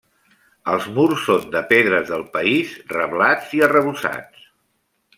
Els 0.71 0.87
murs 0.95 1.25
són 1.25 1.45
de 1.57 1.61
pedres 1.73 2.11
del 2.15 2.25
país, 2.39 2.75
reblats 2.97 3.57
i 3.61 3.65
arrebossats. 3.71 4.53